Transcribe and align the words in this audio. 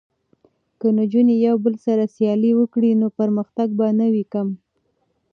که 0.79 0.87
نجونې 0.97 1.35
یو 1.47 1.55
بل 1.65 1.75
سره 1.85 2.03
سیالي 2.15 2.51
وکړي 2.55 2.91
نو 3.01 3.07
پرمختګ 3.19 3.67
به 3.77 3.87
نه 3.99 4.07
وي 4.13 4.23
کم. 4.33 4.47